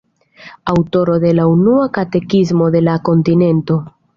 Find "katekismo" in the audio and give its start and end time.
1.99-2.73